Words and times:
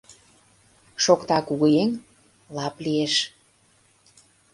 Шокта 1.03 1.37
кугыеҥ, 1.47 1.89
лап 2.55 2.75
лиеш. 2.85 3.13